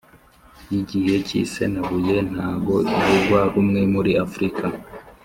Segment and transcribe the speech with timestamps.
[0.69, 4.65] Y igihe k isenabuye ntabwo ivugwaho rumwe muri afurika